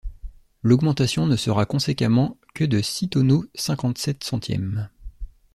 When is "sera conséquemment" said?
1.35-2.39